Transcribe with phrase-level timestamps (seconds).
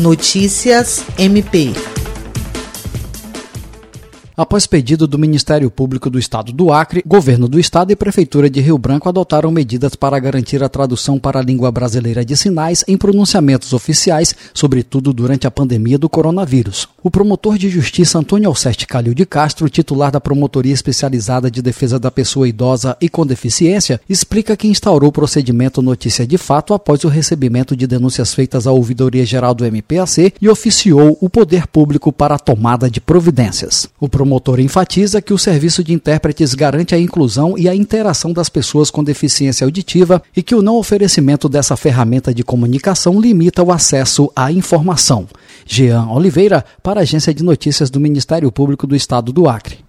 [0.00, 1.74] Notícias MP.
[4.36, 8.60] Após pedido do Ministério Público do Estado do Acre, Governo do Estado e Prefeitura de
[8.60, 12.96] Rio Branco adotaram medidas para garantir a tradução para a língua brasileira de sinais em
[12.96, 16.88] pronunciamentos oficiais, sobretudo durante a pandemia do coronavírus.
[17.02, 21.98] O promotor de justiça Antônio Alceste Calil de Castro, titular da Promotoria Especializada de Defesa
[21.98, 27.04] da Pessoa Idosa e com Deficiência, explica que instaurou o procedimento Notícia de Fato após
[27.04, 32.12] o recebimento de denúncias feitas à Ouvidoria Geral do MPAC e oficiou o poder público
[32.12, 33.88] para a tomada de providências.
[34.00, 34.29] O promotor
[34.60, 39.02] enfatiza que o serviço de intérpretes garante a inclusão e a interação das pessoas com
[39.02, 44.52] deficiência auditiva e que o não oferecimento dessa ferramenta de comunicação limita o acesso à
[44.52, 45.26] informação.
[45.66, 49.79] Jean Oliveira, para a Agência de Notícias do Ministério Público do Estado do Acre.